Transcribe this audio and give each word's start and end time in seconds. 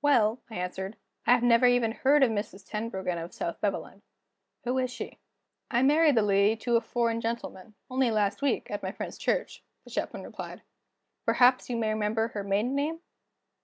"Well," 0.00 0.40
I 0.48 0.54
answered; 0.58 0.96
"I 1.26 1.40
never 1.40 1.66
even 1.66 1.90
heard 1.90 2.22
of 2.22 2.30
Mrs. 2.30 2.64
Tenbruggen, 2.64 3.18
of 3.18 3.34
South 3.34 3.60
Beveland. 3.60 4.02
Who 4.62 4.78
is 4.78 4.92
she?" 4.92 5.18
"I 5.72 5.82
married 5.82 6.14
the 6.14 6.22
lady 6.22 6.54
to 6.58 6.76
a 6.76 6.80
foreign 6.80 7.20
gentleman, 7.20 7.74
only 7.90 8.12
last 8.12 8.42
week, 8.42 8.70
at 8.70 8.84
my 8.84 8.92
friend's 8.92 9.18
church," 9.18 9.64
the 9.82 9.90
Chaplain 9.90 10.22
replied. 10.22 10.62
"Perhaps 11.24 11.68
you 11.68 11.76
may 11.76 11.88
remember 11.90 12.28
her 12.28 12.44
maiden 12.44 12.76
name?" 12.76 13.00